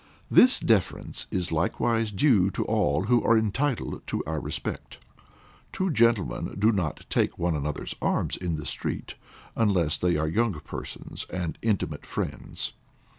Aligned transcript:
This 0.31 0.59
deference 0.59 1.27
is 1.29 1.51
likewise 1.51 2.11
due 2.11 2.49
to 2.57 2.65
all 2.65 3.03
who 3.03 3.23
are 3.23 3.37
entitled 3.37 4.01
to 4.07 4.23
our 4.25 4.39
respect. 4.39 4.97
Two 5.71 5.91
gentlemen 5.91 6.55
do 6.57 6.71
not 6.71 7.05
take 7.07 7.37
one 7.37 7.55
another's 7.55 7.93
arms 8.01 8.35
in 8.35 8.55
the 8.55 8.65
street, 8.65 9.13
unless 9.55 9.99
they 9.99 10.17
are 10.17 10.27
young 10.27 10.55
persons 10.61 11.27
and 11.29 11.59
intimate 11.61 12.07
friends. 12.07 12.73